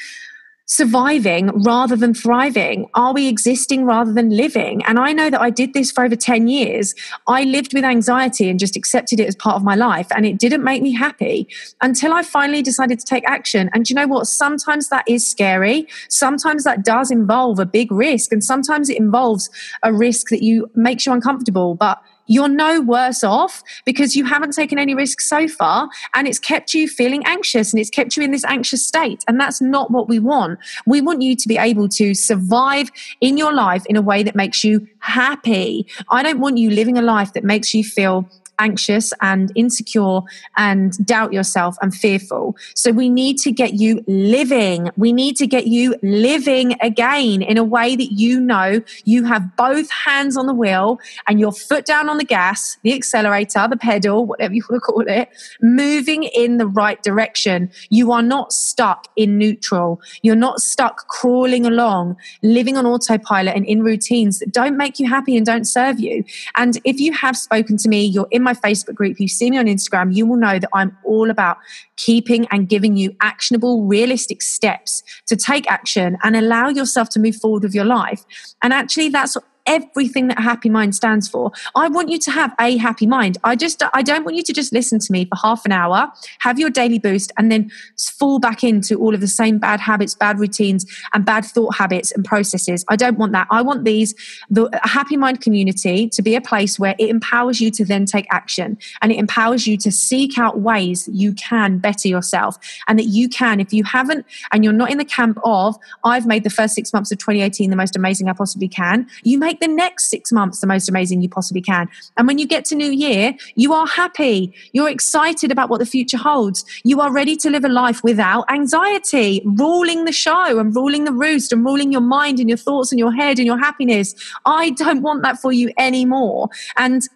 surviving 0.66 1.48
rather 1.62 1.96
than 1.96 2.12
thriving? 2.12 2.88
Are 2.94 3.14
we 3.14 3.28
existing 3.28 3.84
rather 3.84 4.12
than 4.12 4.30
living? 4.30 4.84
And 4.84 4.98
I 4.98 5.12
know 5.12 5.30
that 5.30 5.40
I 5.40 5.50
did 5.50 5.72
this 5.74 5.90
for 5.90 6.04
over 6.04 6.16
10 6.16 6.48
years. 6.48 6.94
I 7.26 7.44
lived 7.44 7.72
with 7.72 7.84
anxiety 7.84 8.50
and 8.50 8.58
just 8.58 8.76
accepted 8.76 9.20
it 9.20 9.28
as 9.28 9.36
part 9.36 9.56
of 9.56 9.64
my 9.64 9.76
life. 9.76 10.08
And 10.14 10.26
it 10.26 10.38
didn't 10.38 10.64
make 10.64 10.82
me 10.82 10.92
happy 10.92 11.48
until 11.80 12.12
I 12.12 12.22
finally 12.22 12.62
decided 12.62 12.98
to 12.98 13.06
take 13.06 13.24
action. 13.28 13.70
And 13.72 13.88
you 13.88 13.94
know 13.94 14.06
what? 14.06 14.26
Sometimes 14.26 14.88
that 14.88 15.04
is 15.08 15.26
scary. 15.26 15.86
Sometimes 16.08 16.64
that 16.64 16.84
does 16.84 17.10
involve 17.10 17.58
a 17.58 17.66
big 17.66 17.90
risk. 17.92 18.32
And 18.32 18.42
sometimes 18.42 18.90
it 18.90 18.98
involves 18.98 19.48
a 19.82 19.92
risk 19.92 20.28
that 20.30 20.42
you 20.42 20.68
makes 20.74 21.06
you 21.06 21.12
uncomfortable. 21.12 21.74
But 21.74 22.02
you're 22.26 22.48
no 22.48 22.80
worse 22.80 23.24
off 23.24 23.62
because 23.84 24.16
you 24.16 24.24
haven't 24.24 24.52
taken 24.52 24.78
any 24.78 24.94
risks 24.94 25.28
so 25.28 25.48
far 25.48 25.88
and 26.14 26.26
it's 26.26 26.38
kept 26.38 26.74
you 26.74 26.88
feeling 26.88 27.22
anxious 27.26 27.72
and 27.72 27.80
it's 27.80 27.90
kept 27.90 28.16
you 28.16 28.22
in 28.22 28.30
this 28.30 28.44
anxious 28.44 28.84
state. 28.84 29.24
And 29.28 29.40
that's 29.40 29.60
not 29.60 29.90
what 29.90 30.08
we 30.08 30.18
want. 30.18 30.58
We 30.86 31.00
want 31.00 31.22
you 31.22 31.36
to 31.36 31.48
be 31.48 31.58
able 31.58 31.88
to 31.90 32.14
survive 32.14 32.90
in 33.20 33.36
your 33.36 33.52
life 33.52 33.84
in 33.86 33.96
a 33.96 34.02
way 34.02 34.22
that 34.22 34.34
makes 34.34 34.64
you 34.64 34.86
happy. 34.98 35.86
I 36.10 36.22
don't 36.22 36.40
want 36.40 36.58
you 36.58 36.70
living 36.70 36.98
a 36.98 37.02
life 37.02 37.32
that 37.34 37.44
makes 37.44 37.74
you 37.74 37.84
feel 37.84 38.28
anxious 38.58 39.12
and 39.20 39.52
insecure 39.54 40.20
and 40.56 41.04
doubt 41.04 41.32
yourself 41.32 41.76
and 41.80 41.94
fearful. 41.94 42.56
So 42.74 42.90
we 42.90 43.08
need 43.08 43.38
to 43.38 43.52
get 43.52 43.74
you 43.74 44.02
living. 44.06 44.90
We 44.96 45.12
need 45.12 45.36
to 45.36 45.46
get 45.46 45.66
you 45.66 45.94
living 46.02 46.76
again 46.80 47.42
in 47.42 47.58
a 47.58 47.64
way 47.64 47.96
that 47.96 48.12
you 48.12 48.40
know 48.40 48.82
you 49.04 49.24
have 49.24 49.56
both 49.56 49.90
hands 49.90 50.36
on 50.36 50.46
the 50.46 50.54
wheel 50.54 50.98
and 51.26 51.40
your 51.40 51.52
foot 51.52 51.84
down 51.84 52.08
on 52.08 52.18
the 52.18 52.24
gas, 52.24 52.78
the 52.82 52.94
accelerator, 52.94 53.66
the 53.68 53.76
pedal, 53.76 54.26
whatever 54.26 54.54
you 54.54 54.62
want 54.68 54.82
to 54.82 54.86
call 54.86 55.04
it, 55.06 55.28
moving 55.60 56.24
in 56.24 56.58
the 56.58 56.66
right 56.66 57.02
direction. 57.02 57.70
You 57.90 58.12
are 58.12 58.22
not 58.22 58.52
stuck 58.52 59.08
in 59.16 59.38
neutral. 59.38 60.00
You're 60.22 60.36
not 60.36 60.60
stuck 60.60 61.08
crawling 61.08 61.66
along, 61.66 62.16
living 62.42 62.76
on 62.76 62.86
autopilot 62.86 63.54
and 63.54 63.66
in 63.66 63.82
routines 63.82 64.38
that 64.38 64.52
don't 64.52 64.76
make 64.76 64.98
you 64.98 65.08
happy 65.08 65.36
and 65.36 65.44
don't 65.44 65.64
serve 65.64 66.00
you. 66.00 66.24
And 66.56 66.78
if 66.84 67.00
you 67.00 67.12
have 67.12 67.36
spoken 67.36 67.76
to 67.78 67.88
me, 67.88 68.04
you're 68.04 68.28
in 68.30 68.45
my 68.46 68.54
Facebook 68.54 68.94
group, 68.94 69.20
you 69.20 69.28
see 69.28 69.50
me 69.50 69.58
on 69.58 69.66
Instagram, 69.66 70.14
you 70.14 70.24
will 70.26 70.36
know 70.36 70.58
that 70.58 70.70
I'm 70.72 70.96
all 71.04 71.30
about 71.30 71.58
keeping 71.96 72.46
and 72.50 72.68
giving 72.68 72.96
you 72.96 73.14
actionable, 73.20 73.84
realistic 73.84 74.40
steps 74.40 75.02
to 75.26 75.36
take 75.36 75.70
action 75.70 76.16
and 76.22 76.36
allow 76.36 76.68
yourself 76.68 77.10
to 77.10 77.20
move 77.20 77.36
forward 77.36 77.62
with 77.62 77.74
your 77.74 77.84
life. 77.84 78.24
And 78.62 78.72
actually, 78.72 79.10
that's 79.10 79.36
everything 79.66 80.28
that 80.28 80.38
a 80.38 80.42
happy 80.42 80.68
mind 80.68 80.94
stands 80.94 81.28
for. 81.28 81.52
I 81.74 81.88
want 81.88 82.08
you 82.08 82.18
to 82.18 82.30
have 82.30 82.54
a 82.60 82.76
happy 82.76 83.06
mind. 83.06 83.38
I 83.44 83.56
just 83.56 83.82
I 83.94 84.02
don't 84.02 84.24
want 84.24 84.36
you 84.36 84.42
to 84.42 84.52
just 84.52 84.72
listen 84.72 84.98
to 84.98 85.12
me 85.12 85.24
for 85.24 85.36
half 85.36 85.64
an 85.64 85.72
hour, 85.72 86.10
have 86.40 86.58
your 86.58 86.70
daily 86.70 86.98
boost 86.98 87.32
and 87.38 87.50
then 87.50 87.70
fall 87.98 88.38
back 88.38 88.64
into 88.64 88.98
all 88.98 89.14
of 89.14 89.20
the 89.20 89.28
same 89.28 89.58
bad 89.58 89.80
habits, 89.80 90.14
bad 90.14 90.38
routines 90.38 90.86
and 91.12 91.24
bad 91.24 91.44
thought 91.44 91.76
habits 91.76 92.12
and 92.12 92.24
processes. 92.24 92.84
I 92.88 92.96
don't 92.96 93.18
want 93.18 93.32
that. 93.32 93.46
I 93.50 93.62
want 93.62 93.84
these 93.84 94.14
the 94.50 94.68
happy 94.82 95.16
mind 95.16 95.40
community 95.40 96.08
to 96.08 96.22
be 96.22 96.34
a 96.34 96.40
place 96.40 96.78
where 96.78 96.94
it 96.98 97.08
empowers 97.08 97.60
you 97.60 97.70
to 97.72 97.84
then 97.84 98.06
take 98.06 98.26
action 98.30 98.78
and 99.02 99.12
it 99.12 99.18
empowers 99.18 99.66
you 99.66 99.76
to 99.78 99.92
seek 99.92 100.38
out 100.38 100.60
ways 100.60 101.08
you 101.12 101.32
can 101.34 101.78
better 101.78 102.08
yourself 102.08 102.56
and 102.88 102.98
that 102.98 103.04
you 103.06 103.28
can 103.28 103.60
if 103.60 103.72
you 103.72 103.84
haven't 103.84 104.24
and 104.52 104.64
you're 104.64 104.72
not 104.72 104.90
in 104.90 104.98
the 104.98 105.04
camp 105.04 105.38
of 105.44 105.76
I've 106.04 106.26
made 106.26 106.44
the 106.44 106.50
first 106.50 106.74
6 106.74 106.92
months 106.92 107.12
of 107.12 107.18
2018 107.18 107.70
the 107.70 107.76
most 107.76 107.96
amazing 107.96 108.28
I 108.28 108.32
possibly 108.32 108.68
can, 108.68 109.06
you 109.22 109.38
make 109.38 109.55
make 109.56 109.68
the 109.68 109.74
next 109.74 110.10
six 110.10 110.32
months 110.32 110.60
the 110.60 110.66
most 110.66 110.88
amazing 110.88 111.22
you 111.22 111.28
possibly 111.28 111.62
can. 111.62 111.88
And 112.16 112.26
when 112.26 112.38
you 112.38 112.46
get 112.46 112.64
to 112.66 112.74
New 112.74 112.90
Year, 112.90 113.34
you 113.54 113.72
are 113.72 113.86
happy. 113.86 114.52
You're 114.72 114.90
excited 114.90 115.50
about 115.50 115.70
what 115.70 115.78
the 115.78 115.86
future 115.86 116.18
holds. 116.18 116.64
You 116.84 117.00
are 117.00 117.12
ready 117.12 117.36
to 117.36 117.50
live 117.50 117.64
a 117.64 117.68
life 117.68 118.02
without 118.02 118.50
anxiety, 118.50 119.42
ruling 119.44 120.04
the 120.04 120.12
show 120.12 120.58
and 120.58 120.74
ruling 120.74 121.04
the 121.04 121.12
roost 121.12 121.52
and 121.52 121.64
ruling 121.64 121.92
your 121.92 122.00
mind 122.00 122.38
and 122.38 122.48
your 122.48 122.58
thoughts 122.58 122.92
and 122.92 122.98
your 122.98 123.12
head 123.12 123.38
and 123.38 123.46
your 123.46 123.58
happiness. 123.58 124.14
I 124.44 124.70
don't 124.70 125.02
want 125.02 125.22
that 125.22 125.38
for 125.38 125.52
you 125.52 125.72
anymore. 125.78 126.48
And 126.76 127.08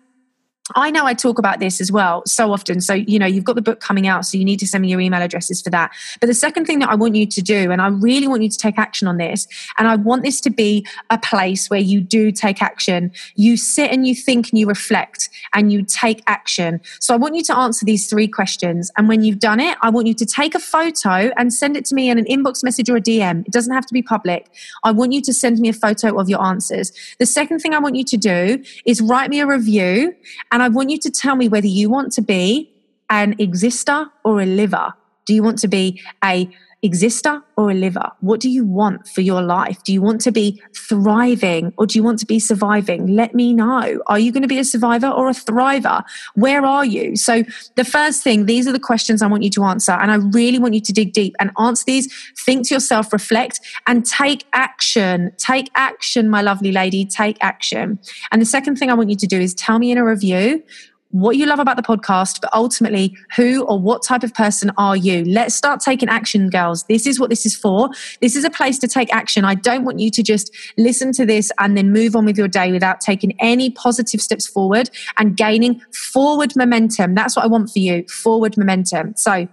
I 0.75 0.90
know 0.90 1.06
I 1.06 1.14
talk 1.14 1.38
about 1.38 1.61
this 1.61 1.81
as 1.81 1.90
well 1.90 2.22
so 2.26 2.52
often. 2.52 2.81
So, 2.81 2.94
you 2.94 3.19
know, 3.19 3.26
you've 3.26 3.44
got 3.44 3.56
the 3.56 3.62
book 3.62 3.81
coming 3.81 4.06
out, 4.06 4.26
so 4.26 4.38
you 4.38 4.44
need 4.44 4.58
to 4.61 4.67
send 4.67 4.82
me 4.82 4.88
your 4.88 5.00
email 5.00 5.22
addresses 5.22 5.61
for 5.62 5.70
that. 5.70 5.93
But 6.20 6.26
the 6.26 6.34
second 6.34 6.67
thing 6.67 6.78
that 6.81 6.88
I 6.88 6.94
want 6.94 7.17
you 7.17 7.26
to 7.26 7.43
do, 7.43 7.70
and 7.70 7.81
I 7.81 7.88
really 7.88 8.28
want 8.28 8.43
you 8.43 8.49
to 8.49 8.58
take 8.58 8.78
action 8.78 9.08
on 9.08 9.17
this, 9.17 9.46
and 9.79 9.89
I 9.89 9.96
want 9.96 10.22
this 10.22 10.41
to 10.43 10.50
be 10.50 10.86
a 11.10 11.19
place 11.19 11.70
where 11.70 11.81
you 11.81 12.00
do 12.00 12.32
take 12.32 12.62
action. 12.62 13.12
You 13.34 13.56
sit 13.56 13.91
and 13.91 14.06
you 14.06 14.15
think 14.15 14.50
and 14.50 14.58
you 14.58 14.67
reflect 14.67 15.29
and 15.55 15.72
you 15.72 15.82
take 15.82 16.22
action. 16.27 16.81
So, 17.00 17.15
I 17.15 17.17
want 17.17 17.34
you 17.34 17.43
to 17.44 17.56
answer 17.56 17.84
these 17.84 18.08
three 18.08 18.29
questions. 18.29 18.91
And 18.96 19.08
when 19.08 19.22
you've 19.22 19.39
done 19.39 19.60
it, 19.60 19.77
I 19.82 19.91
want 19.91 20.06
you 20.06 20.15
to 20.15 20.27
take 20.27 20.55
a 20.55 20.60
photo 20.60 21.31
and 21.36 21.53
send 21.53 21.77
it 21.77 21.84
to 21.86 21.94
me 21.94 22.10
in 22.10 22.19
an 22.19 22.24
inbox 22.27 22.62
message 22.62 22.89
or 22.89 22.96
a 22.96 23.00
DM. 23.00 23.46
It 23.46 23.53
doesn't 23.53 23.72
have 23.72 23.86
to 23.86 23.94
be 23.94 24.03
public. 24.03 24.50
I 24.84 24.93
want 24.93 25.12
you 25.12 25.22
to 25.22 25.32
send 25.32 25.58
me 25.58 25.69
a 25.69 25.72
photo 25.72 26.19
of 26.19 26.29
your 26.29 26.43
answers. 26.43 26.93
The 27.19 27.27
second 27.27 27.60
thing 27.60 27.74
I 27.74 27.79
want 27.79 27.96
you 27.96 28.05
to 28.05 28.17
do 28.17 28.62
is 28.84 29.00
write 29.00 29.31
me 29.31 29.41
a 29.41 29.46
review 29.46 30.15
and 30.53 30.59
and 30.60 30.67
I 30.67 30.76
want 30.76 30.90
you 30.90 30.98
to 30.98 31.10
tell 31.10 31.36
me 31.36 31.48
whether 31.48 31.67
you 31.67 31.88
want 31.88 32.12
to 32.12 32.20
be 32.20 32.70
an 33.08 33.34
exister 33.38 34.10
or 34.24 34.43
a 34.43 34.44
liver. 34.44 34.93
Do 35.24 35.32
you 35.32 35.43
want 35.43 35.58
to 35.60 35.69
be 35.69 36.02
a 36.22 36.50
exister 36.84 37.43
or 37.56 37.70
a 37.70 37.75
liver? 37.75 38.10
What 38.20 38.41
do 38.41 38.49
you 38.49 38.65
want 38.65 39.06
for 39.08 39.20
your 39.20 39.43
life? 39.43 39.82
Do 39.84 39.93
you 39.93 40.01
want 40.01 40.20
to 40.22 40.32
be 40.32 40.63
thriving 40.75 41.72
or 41.77 41.87
do 41.87 41.99
you 41.99 42.03
want 42.03 42.19
to 42.20 42.27
be 42.27 42.39
surviving? 42.39 43.08
Let 43.08 43.34
me 43.34 43.53
know. 43.53 44.01
Are 44.06 44.19
you 44.19 44.32
going 44.32 44.43
to 44.43 44.49
be 44.49 44.58
a 44.58 44.65
survivor 44.65 45.08
or 45.08 45.29
a 45.29 45.32
thriver? 45.32 46.03
Where 46.34 46.65
are 46.65 46.84
you? 46.84 47.17
So, 47.17 47.44
the 47.77 47.84
first 47.84 48.22
thing, 48.22 48.46
these 48.46 48.67
are 48.67 48.72
the 48.72 48.81
questions 48.81 49.22
I 49.22 49.27
want 49.27 49.43
you 49.43 49.51
to 49.51 49.65
answer. 49.65 49.93
And 49.93 50.10
I 50.10 50.17
really 50.17 50.58
want 50.58 50.75
you 50.75 50.81
to 50.81 50.93
dig 50.93 51.13
deep 51.13 51.34
and 51.39 51.51
answer 51.58 51.84
these. 51.87 52.13
Think 52.44 52.69
to 52.69 52.75
yourself, 52.75 53.13
reflect, 53.13 53.60
and 53.87 54.05
take 54.05 54.44
action. 54.53 55.32
Take 55.37 55.70
action, 55.75 56.31
my 56.31 56.43
lovely 56.43 56.72
lady. 56.72 57.05
Take 57.05 57.37
action. 57.41 57.99
And 58.32 58.41
the 58.41 58.46
second 58.46 58.77
thing 58.77 58.91
I 58.91 58.94
want 58.94 59.10
you 59.10 59.17
to 59.17 59.27
do 59.27 59.39
is 59.39 59.55
tell 59.55 59.79
me 59.79 59.91
in 59.91 59.99
a 59.99 60.05
review 60.05 60.63
what 61.10 61.36
you 61.36 61.46
love 61.46 61.58
about 61.58 61.76
the 61.76 61.82
podcast, 61.82 62.40
but 62.40 62.52
ultimately, 62.52 63.17
who 63.34 63.64
or 63.64 63.81
what 63.81 64.02
type 64.02 64.22
of 64.22 64.32
person 64.32 64.70
are 64.76 64.96
you? 64.96 65.24
Let's 65.24 65.55
start 65.55 65.81
taking 65.81 66.08
action, 66.08 66.50
girls. 66.50 66.84
This 66.84 67.06
is 67.06 67.19
what 67.19 67.31
this 67.31 67.44
is 67.44 67.56
for. 67.56 67.90
This 68.20 68.36
is 68.36 68.44
a 68.44 68.50
place 68.50 68.79
to 68.79 68.88
take 68.88 69.12
action. 69.12 69.44
I 69.44 69.55
don't 69.56 69.84
want 69.84 69.98
you 69.98 70.10
to 70.10 70.22
just 70.22 70.55
listen 70.79 71.12
to 71.12 71.26
this 71.26 71.50
and 71.58 71.76
then 71.76 71.93
move 71.93 72.14
on 72.14 72.24
with 72.24 72.38
your 72.38 72.48
day 72.48 72.70
without 72.70 73.00
taking 73.00 73.34
any 73.40 73.70
positive 73.70 74.20
steps 74.20 74.46
forward 74.46 74.90
and 75.19 75.36
gaining 75.36 75.81
forward 75.93 76.55
momentum. 76.55 77.14
That's 77.14 77.34
what 77.34 77.44
I 77.44 77.48
want 77.48 77.70
for 77.70 77.81
you 77.81 78.06
forward 78.06 78.56
momentum. 78.56 79.14
So, 79.17 79.48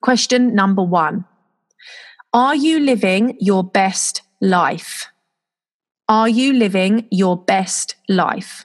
question 0.00 0.54
number 0.54 0.82
one 0.82 1.26
Are 2.32 2.54
you 2.54 2.80
living 2.80 3.36
your 3.38 3.62
best 3.62 4.22
life? 4.40 5.08
Are 6.08 6.28
you 6.28 6.54
living 6.54 7.06
your 7.10 7.36
best 7.36 7.96
life? 8.08 8.64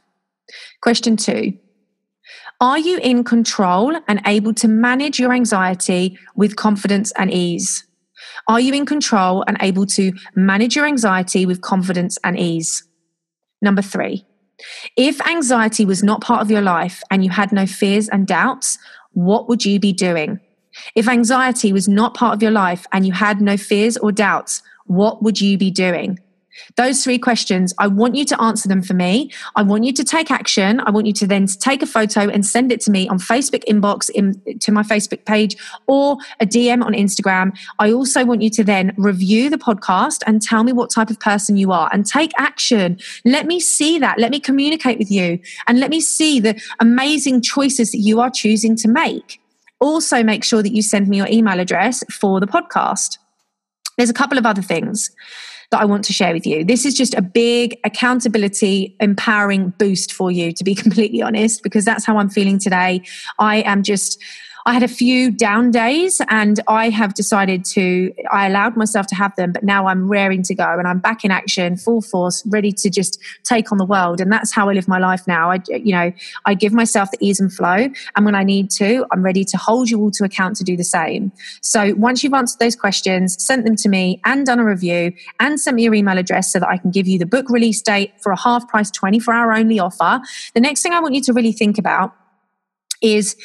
Question 0.81 1.17
two 1.17 1.59
Are 2.61 2.79
you 2.79 2.99
in 2.99 3.23
control 3.23 3.97
and 4.07 4.21
able 4.25 4.53
to 4.55 4.67
manage 4.67 5.19
your 5.19 5.33
anxiety 5.33 6.17
with 6.35 6.55
confidence 6.55 7.11
and 7.17 7.31
ease? 7.31 7.85
Are 8.47 8.59
you 8.59 8.73
in 8.73 8.85
control 8.85 9.43
and 9.47 9.57
able 9.61 9.85
to 9.87 10.13
manage 10.35 10.75
your 10.75 10.85
anxiety 10.85 11.45
with 11.45 11.61
confidence 11.61 12.17
and 12.23 12.39
ease? 12.39 12.87
Number 13.61 13.81
three, 13.81 14.25
if 14.95 15.19
anxiety 15.27 15.85
was 15.85 16.01
not 16.01 16.21
part 16.21 16.41
of 16.41 16.49
your 16.49 16.61
life 16.61 17.03
and 17.11 17.23
you 17.23 17.29
had 17.29 17.51
no 17.51 17.65
fears 17.65 18.07
and 18.07 18.25
doubts, 18.25 18.77
what 19.11 19.49
would 19.49 19.65
you 19.65 19.79
be 19.79 19.91
doing? 19.91 20.39
If 20.95 21.07
anxiety 21.07 21.73
was 21.73 21.87
not 21.87 22.13
part 22.13 22.35
of 22.35 22.41
your 22.41 22.51
life 22.51 22.85
and 22.93 23.05
you 23.05 23.13
had 23.13 23.41
no 23.41 23.57
fears 23.57 23.97
or 23.97 24.11
doubts, 24.11 24.61
what 24.85 25.23
would 25.23 25.41
you 25.41 25.57
be 25.57 25.71
doing? 25.71 26.19
Those 26.75 27.03
three 27.03 27.17
questions, 27.17 27.73
I 27.77 27.87
want 27.87 28.15
you 28.15 28.25
to 28.25 28.41
answer 28.41 28.67
them 28.67 28.81
for 28.81 28.93
me. 28.93 29.31
I 29.55 29.63
want 29.63 29.83
you 29.83 29.93
to 29.93 30.03
take 30.03 30.31
action. 30.31 30.79
I 30.81 30.91
want 30.91 31.07
you 31.07 31.13
to 31.13 31.27
then 31.27 31.47
take 31.47 31.81
a 31.81 31.85
photo 31.85 32.29
and 32.29 32.45
send 32.45 32.71
it 32.71 32.81
to 32.81 32.91
me 32.91 33.07
on 33.07 33.17
Facebook 33.19 33.63
inbox 33.65 34.09
in, 34.09 34.41
to 34.59 34.71
my 34.71 34.83
Facebook 34.83 35.25
page 35.25 35.55
or 35.87 36.17
a 36.39 36.45
DM 36.45 36.83
on 36.83 36.93
Instagram. 36.93 37.57
I 37.79 37.91
also 37.91 38.25
want 38.25 38.41
you 38.41 38.49
to 38.51 38.63
then 38.63 38.93
review 38.97 39.49
the 39.49 39.57
podcast 39.57 40.23
and 40.25 40.41
tell 40.41 40.63
me 40.63 40.71
what 40.71 40.89
type 40.89 41.09
of 41.09 41.19
person 41.19 41.57
you 41.57 41.71
are 41.71 41.89
and 41.91 42.05
take 42.05 42.31
action. 42.37 42.99
Let 43.25 43.45
me 43.45 43.59
see 43.59 43.99
that. 43.99 44.19
Let 44.19 44.31
me 44.31 44.39
communicate 44.39 44.97
with 44.97 45.11
you 45.11 45.39
and 45.67 45.79
let 45.79 45.89
me 45.89 45.99
see 45.99 46.39
the 46.39 46.59
amazing 46.79 47.41
choices 47.41 47.91
that 47.91 47.99
you 47.99 48.19
are 48.21 48.29
choosing 48.29 48.75
to 48.77 48.87
make. 48.87 49.41
Also, 49.79 50.23
make 50.23 50.43
sure 50.43 50.63
that 50.63 50.71
you 50.71 50.81
send 50.81 51.07
me 51.07 51.17
your 51.17 51.27
email 51.27 51.59
address 51.59 52.03
for 52.09 52.39
the 52.39 52.47
podcast. 52.47 53.17
There's 53.97 54.09
a 54.09 54.13
couple 54.13 54.37
of 54.37 54.45
other 54.45 54.61
things 54.61 55.11
that 55.71 55.81
I 55.81 55.85
want 55.85 56.03
to 56.05 56.13
share 56.13 56.33
with 56.33 56.45
you. 56.45 56.63
This 56.63 56.85
is 56.85 56.93
just 56.93 57.13
a 57.13 57.21
big 57.21 57.77
accountability, 57.83 58.95
empowering 58.99 59.69
boost 59.77 60.13
for 60.13 60.31
you, 60.31 60.51
to 60.53 60.63
be 60.63 60.75
completely 60.83 61.21
honest, 61.21 61.63
because 61.63 61.85
that's 61.85 62.05
how 62.05 62.17
I'm 62.17 62.29
feeling 62.29 62.59
today. 62.59 63.01
I 63.39 63.57
am 63.61 63.83
just 63.83 64.21
I 64.67 64.73
had 64.73 64.81
a 64.81 64.87
few 64.87 65.29
down 65.29 65.69
days 65.69 66.19
and 66.27 66.59
I 66.67 66.89
have 66.89 67.13
decided 67.13 67.63
to, 67.65 68.11
I 68.31 68.47
allowed 68.47 68.75
myself 68.75 69.05
to 69.07 69.15
have 69.15 69.35
them, 69.35 69.51
but 69.51 69.63
now 69.63 69.85
I'm 69.85 70.09
raring 70.09 70.41
to 70.41 70.55
go 70.55 70.63
and 70.63 70.87
I'm 70.87 70.97
back 70.97 71.23
in 71.23 71.29
action, 71.29 71.77
full 71.77 72.01
force, 72.01 72.43
ready 72.47 72.71
to 72.71 72.89
just 72.89 73.21
take 73.43 73.71
on 73.71 73.77
the 73.77 73.85
world. 73.85 74.19
And 74.19 74.31
that's 74.31 74.51
how 74.51 74.67
I 74.67 74.73
live 74.73 74.87
my 74.87 74.97
life 74.97 75.27
now. 75.27 75.51
I, 75.51 75.59
you 75.69 75.93
know, 75.93 76.11
I 76.45 76.55
give 76.55 76.73
myself 76.73 77.11
the 77.11 77.17
ease 77.19 77.39
and 77.39 77.53
flow. 77.53 77.89
And 78.15 78.25
when 78.25 78.33
I 78.33 78.43
need 78.43 78.71
to, 78.71 79.05
I'm 79.11 79.21
ready 79.21 79.43
to 79.45 79.57
hold 79.57 79.91
you 79.91 80.01
all 80.01 80.09
to 80.11 80.23
account 80.23 80.55
to 80.57 80.63
do 80.63 80.75
the 80.75 80.83
same. 80.83 81.31
So 81.61 81.93
once 81.93 82.23
you've 82.23 82.33
answered 82.33 82.57
those 82.57 82.75
questions, 82.75 83.41
sent 83.43 83.65
them 83.65 83.75
to 83.75 83.87
me 83.87 84.19
and 84.25 84.47
done 84.47 84.59
a 84.59 84.65
review 84.65 85.13
and 85.39 85.59
sent 85.59 85.75
me 85.75 85.83
your 85.83 85.93
email 85.93 86.17
address 86.17 86.51
so 86.51 86.59
that 86.59 86.67
I 86.67 86.77
can 86.77 86.89
give 86.89 87.07
you 87.07 87.19
the 87.19 87.27
book 87.27 87.51
release 87.51 87.83
date 87.83 88.13
for 88.19 88.31
a 88.31 88.39
half 88.39 88.67
price 88.67 88.89
24 88.89 89.31
hour 89.31 89.53
only 89.53 89.79
offer. 89.79 90.21
The 90.55 90.61
next 90.61 90.81
thing 90.81 90.93
I 90.93 91.01
want 91.01 91.13
you 91.13 91.21
to 91.21 91.33
really 91.33 91.51
think 91.51 91.77
about 91.77 92.15
is 92.99 93.35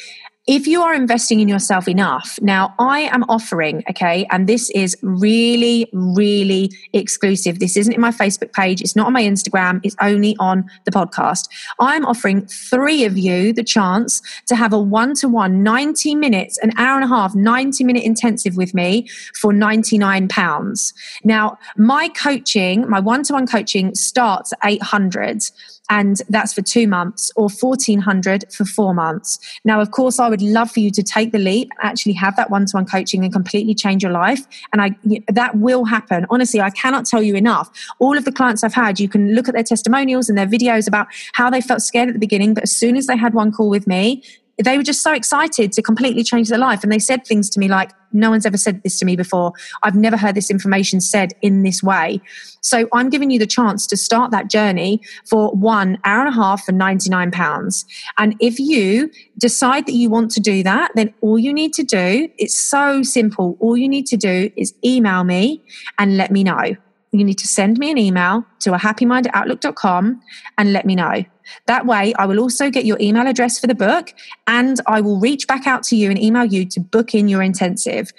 if 0.51 0.67
you 0.67 0.81
are 0.81 0.93
investing 0.93 1.39
in 1.39 1.47
yourself 1.47 1.87
enough, 1.87 2.37
now 2.41 2.75
I 2.77 3.03
am 3.13 3.23
offering, 3.29 3.85
okay, 3.89 4.27
and 4.31 4.47
this 4.47 4.69
is 4.71 4.97
really, 5.01 5.87
really 5.93 6.69
exclusive. 6.91 7.59
This 7.59 7.77
isn't 7.77 7.93
in 7.93 8.01
my 8.01 8.11
Facebook 8.11 8.51
page, 8.51 8.81
it's 8.81 8.93
not 8.93 9.07
on 9.07 9.13
my 9.13 9.23
Instagram, 9.23 9.79
it's 9.81 9.95
only 10.01 10.35
on 10.41 10.69
the 10.83 10.91
podcast. 10.91 11.47
I'm 11.79 12.05
offering 12.05 12.45
three 12.47 13.05
of 13.05 13.17
you 13.17 13.53
the 13.53 13.63
chance 13.63 14.21
to 14.47 14.57
have 14.57 14.73
a 14.73 14.77
one 14.77 15.15
to 15.15 15.29
one 15.29 15.63
90 15.63 16.15
minutes, 16.15 16.57
an 16.57 16.73
hour 16.77 16.99
and 16.99 17.05
a 17.05 17.07
half, 17.07 17.33
90 17.33 17.85
minute 17.85 18.03
intensive 18.03 18.57
with 18.57 18.73
me 18.73 19.07
for 19.39 19.53
99 19.53 20.27
pounds. 20.27 20.93
Now, 21.23 21.57
my 21.77 22.09
coaching, 22.09 22.89
my 22.89 22.99
one 22.99 23.23
to 23.23 23.33
one 23.33 23.47
coaching 23.47 23.95
starts 23.95 24.51
at 24.51 24.59
800 24.65 25.43
and 25.91 26.21
that's 26.29 26.53
for 26.53 26.61
two 26.61 26.87
months 26.87 27.31
or 27.35 27.49
1400 27.49 28.45
for 28.51 28.63
four 28.63 28.93
months. 28.93 29.37
Now 29.65 29.81
of 29.81 29.91
course 29.91 30.19
i 30.19 30.27
would 30.29 30.41
love 30.41 30.71
for 30.71 30.79
you 30.79 30.89
to 30.89 31.03
take 31.03 31.31
the 31.31 31.37
leap 31.37 31.69
actually 31.81 32.13
have 32.13 32.35
that 32.37 32.49
one-to-one 32.49 32.85
coaching 32.85 33.23
and 33.23 33.31
completely 33.31 33.75
change 33.75 34.01
your 34.01 34.13
life. 34.13 34.47
And 34.71 34.81
i 34.81 34.89
that 35.27 35.57
will 35.57 35.85
happen. 35.85 36.25
Honestly 36.29 36.61
i 36.61 36.69
cannot 36.69 37.05
tell 37.05 37.21
you 37.21 37.35
enough. 37.35 37.69
All 37.99 38.17
of 38.17 38.25
the 38.25 38.31
clients 38.31 38.63
i've 38.63 38.73
had 38.73 38.99
you 38.99 39.09
can 39.09 39.35
look 39.35 39.47
at 39.47 39.53
their 39.53 39.63
testimonials 39.63 40.29
and 40.29 40.37
their 40.37 40.47
videos 40.47 40.87
about 40.87 41.07
how 41.33 41.49
they 41.49 41.61
felt 41.61 41.81
scared 41.81 42.07
at 42.07 42.13
the 42.13 42.19
beginning 42.19 42.53
but 42.53 42.63
as 42.63 42.75
soon 42.75 42.95
as 42.95 43.07
they 43.07 43.17
had 43.17 43.33
one 43.33 43.51
call 43.51 43.69
with 43.69 43.85
me 43.85 44.23
they 44.57 44.77
were 44.77 44.83
just 44.83 45.01
so 45.01 45.13
excited 45.13 45.71
to 45.73 45.81
completely 45.81 46.23
change 46.23 46.49
their 46.49 46.59
life. 46.59 46.83
And 46.83 46.91
they 46.91 46.99
said 46.99 47.25
things 47.25 47.49
to 47.51 47.59
me 47.59 47.67
like, 47.67 47.91
no 48.13 48.29
one's 48.29 48.45
ever 48.45 48.57
said 48.57 48.83
this 48.83 48.99
to 48.99 49.05
me 49.05 49.15
before. 49.15 49.53
I've 49.83 49.95
never 49.95 50.17
heard 50.17 50.35
this 50.35 50.51
information 50.51 51.01
said 51.01 51.33
in 51.41 51.63
this 51.63 51.81
way. 51.81 52.21
So 52.61 52.87
I'm 52.93 53.09
giving 53.09 53.31
you 53.31 53.39
the 53.39 53.47
chance 53.47 53.87
to 53.87 53.97
start 53.97 54.31
that 54.31 54.49
journey 54.49 55.01
for 55.27 55.49
one 55.51 55.97
hour 56.03 56.19
and 56.19 56.29
a 56.29 56.35
half 56.35 56.65
for 56.65 56.73
99 56.73 57.31
pounds. 57.31 57.85
And 58.17 58.35
if 58.39 58.59
you 58.59 59.09
decide 59.37 59.85
that 59.87 59.93
you 59.93 60.09
want 60.09 60.31
to 60.31 60.39
do 60.39 60.63
that, 60.63 60.91
then 60.95 61.13
all 61.21 61.39
you 61.39 61.53
need 61.53 61.73
to 61.73 61.83
do, 61.83 62.29
it's 62.37 62.59
so 62.59 63.01
simple. 63.03 63.57
All 63.59 63.77
you 63.77 63.89
need 63.89 64.05
to 64.07 64.17
do 64.17 64.51
is 64.55 64.73
email 64.83 65.23
me 65.23 65.63
and 65.97 66.17
let 66.17 66.31
me 66.31 66.43
know. 66.43 66.75
You 67.11 67.25
need 67.25 67.39
to 67.39 67.47
send 67.47 67.77
me 67.77 67.91
an 67.91 67.97
email 67.97 68.45
to 68.59 68.73
a 68.73 68.77
happymind 68.77 69.27
at 69.27 69.35
outlook.com 69.35 70.21
and 70.57 70.73
let 70.73 70.85
me 70.85 70.95
know. 70.95 71.25
That 71.67 71.85
way, 71.85 72.13
I 72.17 72.25
will 72.25 72.39
also 72.39 72.69
get 72.69 72.85
your 72.85 72.97
email 72.99 73.27
address 73.27 73.59
for 73.59 73.67
the 73.67 73.75
book 73.75 74.13
and 74.47 74.79
I 74.87 75.01
will 75.01 75.19
reach 75.19 75.47
back 75.47 75.67
out 75.67 75.83
to 75.83 75.95
you 75.95 76.09
and 76.09 76.21
email 76.21 76.45
you 76.45 76.65
to 76.65 76.79
book 76.79 77.13
in 77.13 77.27
your 77.27 77.41
intensive. 77.41 78.11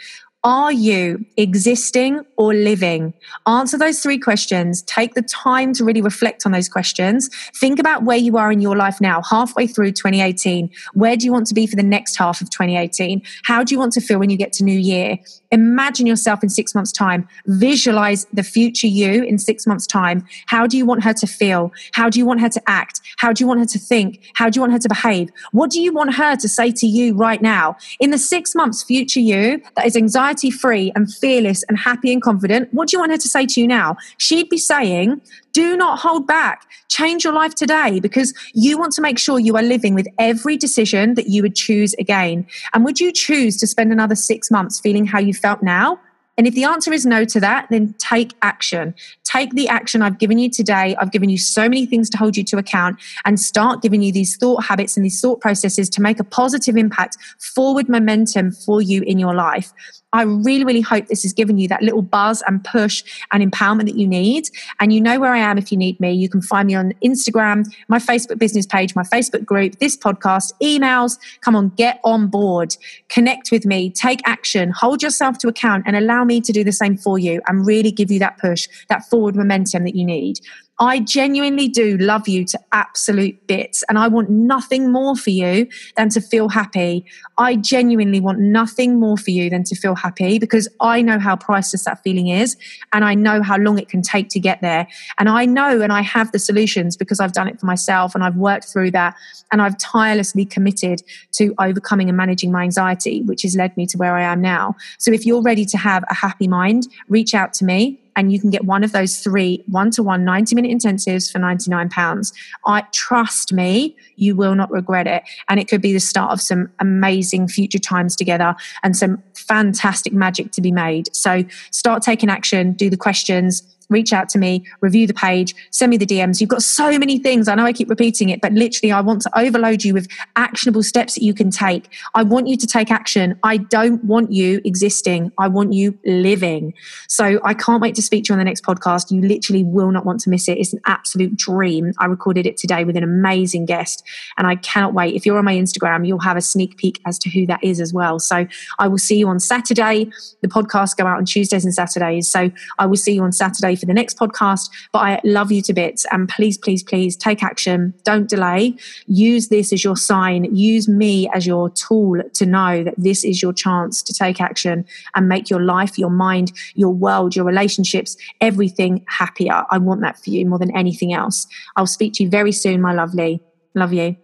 Are 0.44 0.72
you 0.72 1.24
existing 1.36 2.20
or 2.36 2.52
living? 2.52 3.14
Answer 3.46 3.78
those 3.78 4.00
three 4.00 4.18
questions. 4.18 4.82
Take 4.82 5.14
the 5.14 5.22
time 5.22 5.72
to 5.74 5.84
really 5.84 6.02
reflect 6.02 6.44
on 6.44 6.50
those 6.50 6.68
questions. 6.68 7.30
Think 7.54 7.78
about 7.78 8.02
where 8.02 8.16
you 8.16 8.36
are 8.36 8.50
in 8.50 8.60
your 8.60 8.76
life 8.76 9.00
now, 9.00 9.22
halfway 9.22 9.68
through 9.68 9.92
2018. 9.92 10.68
Where 10.94 11.16
do 11.16 11.26
you 11.26 11.32
want 11.32 11.46
to 11.46 11.54
be 11.54 11.68
for 11.68 11.76
the 11.76 11.84
next 11.84 12.16
half 12.16 12.40
of 12.40 12.50
2018? 12.50 13.22
How 13.44 13.62
do 13.62 13.72
you 13.72 13.78
want 13.78 13.92
to 13.92 14.00
feel 14.00 14.18
when 14.18 14.30
you 14.30 14.36
get 14.36 14.52
to 14.54 14.64
New 14.64 14.76
Year? 14.76 15.16
Imagine 15.52 16.06
yourself 16.06 16.42
in 16.42 16.48
six 16.48 16.74
months' 16.74 16.90
time. 16.90 17.28
Visualize 17.46 18.26
the 18.32 18.42
future 18.42 18.88
you 18.88 19.22
in 19.22 19.38
six 19.38 19.64
months' 19.64 19.86
time. 19.86 20.26
How 20.46 20.66
do 20.66 20.76
you 20.76 20.84
want 20.84 21.04
her 21.04 21.12
to 21.12 21.26
feel? 21.28 21.70
How 21.92 22.10
do 22.10 22.18
you 22.18 22.26
want 22.26 22.40
her 22.40 22.48
to 22.48 22.62
act? 22.66 23.00
How 23.18 23.32
do 23.32 23.44
you 23.44 23.46
want 23.46 23.60
her 23.60 23.66
to 23.66 23.78
think? 23.78 24.18
How 24.34 24.50
do 24.50 24.58
you 24.58 24.62
want 24.62 24.72
her 24.72 24.78
to 24.80 24.88
behave? 24.88 25.30
What 25.52 25.70
do 25.70 25.80
you 25.80 25.92
want 25.92 26.14
her 26.14 26.34
to 26.34 26.48
say 26.48 26.72
to 26.72 26.86
you 26.88 27.14
right 27.14 27.40
now? 27.40 27.76
In 28.00 28.10
the 28.10 28.18
six 28.18 28.56
months 28.56 28.82
future 28.82 29.20
you 29.20 29.62
that 29.76 29.86
is 29.86 29.94
anxiety 29.94 30.31
anxiety 30.32 30.50
free 30.50 30.92
and 30.94 31.12
fearless 31.12 31.62
and 31.68 31.78
happy 31.78 32.12
and 32.12 32.22
confident, 32.22 32.68
what 32.72 32.88
do 32.88 32.96
you 32.96 33.00
want 33.00 33.12
her 33.12 33.18
to 33.18 33.28
say 33.28 33.46
to 33.46 33.60
you 33.60 33.66
now? 33.66 33.96
She'd 34.18 34.48
be 34.48 34.58
saying, 34.58 35.20
do 35.52 35.76
not 35.76 35.98
hold 35.98 36.26
back. 36.26 36.66
Change 36.88 37.24
your 37.24 37.34
life 37.34 37.54
today 37.54 38.00
because 38.00 38.32
you 38.54 38.78
want 38.78 38.92
to 38.94 39.02
make 39.02 39.18
sure 39.18 39.38
you 39.38 39.56
are 39.56 39.62
living 39.62 39.94
with 39.94 40.06
every 40.18 40.56
decision 40.56 41.14
that 41.14 41.28
you 41.28 41.42
would 41.42 41.54
choose 41.54 41.94
again. 41.98 42.46
And 42.72 42.84
would 42.84 43.00
you 43.00 43.12
choose 43.12 43.56
to 43.58 43.66
spend 43.66 43.92
another 43.92 44.14
six 44.14 44.50
months 44.50 44.80
feeling 44.80 45.06
how 45.06 45.18
you 45.18 45.34
felt 45.34 45.62
now? 45.62 45.98
And 46.38 46.46
if 46.46 46.54
the 46.54 46.64
answer 46.64 46.92
is 46.92 47.04
no 47.04 47.24
to 47.26 47.40
that, 47.40 47.66
then 47.70 47.94
take 47.98 48.32
action. 48.40 48.94
Take 49.24 49.54
the 49.54 49.68
action 49.68 50.02
I've 50.02 50.18
given 50.18 50.38
you 50.38 50.50
today. 50.50 50.96
I've 50.98 51.12
given 51.12 51.28
you 51.28 51.38
so 51.38 51.62
many 51.62 51.86
things 51.86 52.08
to 52.10 52.18
hold 52.18 52.36
you 52.36 52.44
to 52.44 52.56
account 52.56 52.98
and 53.24 53.38
start 53.38 53.82
giving 53.82 54.02
you 54.02 54.12
these 54.12 54.36
thought 54.36 54.64
habits 54.64 54.96
and 54.96 55.04
these 55.04 55.20
thought 55.20 55.40
processes 55.40 55.90
to 55.90 56.00
make 56.00 56.18
a 56.18 56.24
positive 56.24 56.76
impact, 56.76 57.18
forward 57.38 57.88
momentum 57.88 58.52
for 58.52 58.80
you 58.80 59.02
in 59.02 59.18
your 59.18 59.34
life. 59.34 59.72
I 60.14 60.22
really, 60.24 60.64
really 60.64 60.82
hope 60.82 61.06
this 61.06 61.22
has 61.22 61.32
given 61.32 61.56
you 61.56 61.68
that 61.68 61.82
little 61.82 62.02
buzz 62.02 62.42
and 62.46 62.62
push 62.62 63.02
and 63.32 63.50
empowerment 63.50 63.86
that 63.86 63.96
you 63.96 64.06
need. 64.06 64.44
And 64.78 64.92
you 64.92 65.00
know 65.00 65.18
where 65.18 65.32
I 65.32 65.38
am 65.38 65.56
if 65.56 65.72
you 65.72 65.78
need 65.78 65.98
me. 66.00 66.12
You 66.12 66.28
can 66.28 66.42
find 66.42 66.66
me 66.66 66.74
on 66.74 66.92
Instagram, 67.02 67.64
my 67.88 67.98
Facebook 67.98 68.38
business 68.38 68.66
page, 68.66 68.94
my 68.94 69.04
Facebook 69.04 69.46
group, 69.46 69.78
this 69.78 69.96
podcast, 69.96 70.52
emails. 70.62 71.18
Come 71.40 71.56
on, 71.56 71.70
get 71.70 71.98
on 72.04 72.28
board, 72.28 72.76
connect 73.08 73.50
with 73.50 73.64
me, 73.64 73.88
take 73.90 74.20
action, 74.26 74.70
hold 74.70 75.02
yourself 75.02 75.38
to 75.38 75.48
account, 75.48 75.84
and 75.86 75.96
allow 75.96 76.24
me 76.24 76.31
to 76.40 76.52
do 76.52 76.64
the 76.64 76.72
same 76.72 76.96
for 76.96 77.18
you 77.18 77.40
and 77.46 77.66
really 77.66 77.90
give 77.90 78.10
you 78.10 78.18
that 78.18 78.38
push, 78.38 78.68
that 78.88 79.04
forward 79.08 79.36
momentum 79.36 79.84
that 79.84 79.94
you 79.94 80.04
need. 80.04 80.40
I 80.78 81.00
genuinely 81.00 81.68
do 81.68 81.96
love 81.98 82.26
you 82.26 82.44
to 82.46 82.58
absolute 82.72 83.46
bits, 83.46 83.84
and 83.88 83.98
I 83.98 84.08
want 84.08 84.30
nothing 84.30 84.90
more 84.90 85.14
for 85.14 85.30
you 85.30 85.68
than 85.96 86.08
to 86.10 86.20
feel 86.20 86.48
happy. 86.48 87.04
I 87.38 87.56
genuinely 87.56 88.20
want 88.20 88.40
nothing 88.40 88.98
more 88.98 89.16
for 89.16 89.30
you 89.30 89.50
than 89.50 89.64
to 89.64 89.76
feel 89.76 89.94
happy 89.94 90.38
because 90.38 90.68
I 90.80 91.02
know 91.02 91.18
how 91.18 91.36
priceless 91.36 91.84
that 91.84 92.02
feeling 92.02 92.28
is, 92.28 92.56
and 92.92 93.04
I 93.04 93.14
know 93.14 93.42
how 93.42 93.58
long 93.58 93.78
it 93.78 93.88
can 93.88 94.02
take 94.02 94.28
to 94.30 94.40
get 94.40 94.60
there. 94.60 94.88
And 95.18 95.28
I 95.28 95.46
know 95.46 95.82
and 95.82 95.92
I 95.92 96.00
have 96.00 96.32
the 96.32 96.38
solutions 96.38 96.96
because 96.96 97.20
I've 97.20 97.32
done 97.32 97.48
it 97.48 97.60
for 97.60 97.66
myself 97.66 98.14
and 98.14 98.24
I've 98.24 98.36
worked 98.36 98.64
through 98.64 98.90
that, 98.92 99.14
and 99.52 99.62
I've 99.62 99.78
tirelessly 99.78 100.44
committed 100.44 101.02
to 101.32 101.54
overcoming 101.58 102.08
and 102.08 102.16
managing 102.16 102.50
my 102.50 102.62
anxiety, 102.62 103.22
which 103.22 103.42
has 103.42 103.54
led 103.54 103.76
me 103.76 103.86
to 103.86 103.98
where 103.98 104.16
I 104.16 104.24
am 104.24 104.40
now. 104.40 104.74
So 104.98 105.12
if 105.12 105.26
you're 105.26 105.42
ready 105.42 105.64
to 105.66 105.78
have 105.78 106.02
a 106.10 106.14
happy 106.14 106.48
mind, 106.48 106.88
reach 107.08 107.34
out 107.34 107.52
to 107.54 107.64
me 107.64 108.01
and 108.16 108.32
you 108.32 108.40
can 108.40 108.50
get 108.50 108.64
one 108.64 108.84
of 108.84 108.92
those 108.92 109.20
three 109.20 109.62
one 109.66 109.90
to 109.92 110.02
one 110.02 110.24
90 110.24 110.54
minute 110.54 110.70
intensives 110.70 111.30
for 111.30 111.38
99 111.38 111.88
pounds. 111.88 112.32
I 112.66 112.82
trust 112.92 113.52
me, 113.52 113.96
you 114.16 114.36
will 114.36 114.54
not 114.54 114.70
regret 114.70 115.06
it. 115.06 115.22
And 115.48 115.58
it 115.58 115.68
could 115.68 115.80
be 115.80 115.92
the 115.92 116.00
start 116.00 116.32
of 116.32 116.40
some 116.40 116.70
amazing 116.80 117.48
future 117.48 117.78
times 117.78 118.16
together 118.16 118.54
and 118.82 118.96
some 118.96 119.22
fantastic 119.34 120.12
magic 120.12 120.52
to 120.52 120.60
be 120.60 120.72
made. 120.72 121.14
So 121.14 121.44
start 121.70 122.02
taking 122.02 122.28
action, 122.28 122.72
do 122.72 122.90
the 122.90 122.96
questions, 122.96 123.62
reach 123.92 124.12
out 124.12 124.28
to 124.30 124.38
me, 124.38 124.64
review 124.80 125.06
the 125.06 125.14
page, 125.14 125.54
send 125.70 125.90
me 125.90 125.96
the 125.96 126.06
DMs. 126.06 126.40
You've 126.40 126.50
got 126.50 126.62
so 126.62 126.98
many 126.98 127.18
things. 127.18 127.48
I 127.48 127.54
know 127.54 127.64
I 127.64 127.72
keep 127.72 127.88
repeating 127.88 128.28
it, 128.30 128.40
but 128.40 128.52
literally, 128.52 128.92
I 128.92 129.00
want 129.00 129.22
to 129.22 129.38
overload 129.38 129.84
you 129.84 129.94
with 129.94 130.08
actionable 130.36 130.82
steps 130.82 131.14
that 131.14 131.22
you 131.22 131.34
can 131.34 131.50
take. 131.50 131.90
I 132.14 132.22
want 132.22 132.48
you 132.48 132.56
to 132.56 132.66
take 132.66 132.90
action. 132.90 133.38
I 133.42 133.58
don't 133.58 134.02
want 134.04 134.32
you 134.32 134.60
existing. 134.64 135.32
I 135.38 135.48
want 135.48 135.72
you 135.72 135.98
living. 136.04 136.74
So 137.08 137.40
I 137.44 137.54
can't 137.54 137.80
wait 137.82 137.94
to 137.96 138.02
speak 138.02 138.24
to 138.24 138.32
you 138.32 138.34
on 138.34 138.38
the 138.38 138.44
next 138.44 138.64
podcast. 138.64 139.10
You 139.10 139.20
literally 139.20 139.64
will 139.64 139.90
not 139.90 140.04
want 140.04 140.20
to 140.20 140.30
miss 140.30 140.48
it. 140.48 140.58
It's 140.58 140.72
an 140.72 140.80
absolute 140.86 141.36
dream. 141.36 141.92
I 141.98 142.06
recorded 142.06 142.46
it 142.46 142.56
today 142.56 142.84
with 142.84 142.96
an 142.96 143.02
amazing 143.02 143.66
guest, 143.66 144.02
and 144.36 144.46
I 144.46 144.56
cannot 144.56 144.94
wait. 144.94 145.14
If 145.14 145.26
you're 145.26 145.38
on 145.38 145.44
my 145.44 145.54
Instagram, 145.54 146.06
you'll 146.06 146.20
have 146.20 146.36
a 146.36 146.40
sneak 146.40 146.76
peek 146.76 147.00
as 147.06 147.18
to 147.20 147.30
who 147.30 147.46
that 147.46 147.62
is 147.62 147.80
as 147.80 147.92
well. 147.92 148.18
So 148.18 148.46
I 148.78 148.88
will 148.88 148.98
see 148.98 149.18
you 149.18 149.28
on 149.28 149.40
Saturday. 149.40 150.10
The 150.40 150.48
podcasts 150.48 150.96
go 150.96 151.06
out 151.06 151.18
on 151.18 151.24
Tuesdays 151.24 151.64
and 151.64 151.74
Saturdays. 151.74 152.30
So 152.30 152.50
I 152.78 152.86
will 152.86 152.96
see 152.96 153.14
you 153.14 153.22
on 153.22 153.32
Saturday 153.32 153.76
for 153.82 153.86
the 153.86 153.94
next 153.94 154.16
podcast. 154.16 154.70
But 154.92 155.00
I 155.00 155.20
love 155.24 155.50
you 155.50 155.60
to 155.62 155.72
bits. 155.72 156.06
And 156.12 156.28
please, 156.28 156.56
please, 156.56 156.84
please 156.84 157.16
take 157.16 157.42
action. 157.42 157.92
Don't 158.04 158.28
delay. 158.28 158.76
Use 159.06 159.48
this 159.48 159.72
as 159.72 159.82
your 159.82 159.96
sign. 159.96 160.44
Use 160.54 160.88
me 160.88 161.28
as 161.34 161.46
your 161.46 161.68
tool 161.70 162.22
to 162.34 162.46
know 162.46 162.84
that 162.84 162.94
this 162.96 163.24
is 163.24 163.42
your 163.42 163.52
chance 163.52 164.02
to 164.04 164.14
take 164.14 164.40
action 164.40 164.84
and 165.16 165.28
make 165.28 165.50
your 165.50 165.60
life, 165.60 165.98
your 165.98 166.10
mind, 166.10 166.52
your 166.74 166.94
world, 166.94 167.34
your 167.34 167.44
relationships, 167.44 168.16
everything 168.40 169.04
happier. 169.08 169.64
I 169.70 169.78
want 169.78 170.00
that 170.02 170.22
for 170.22 170.30
you 170.30 170.46
more 170.46 170.60
than 170.60 170.74
anything 170.76 171.12
else. 171.12 171.48
I'll 171.74 171.86
speak 171.86 172.12
to 172.14 172.22
you 172.22 172.30
very 172.30 172.52
soon, 172.52 172.80
my 172.80 172.92
lovely. 172.92 173.42
Love 173.74 173.92
you. 173.92 174.21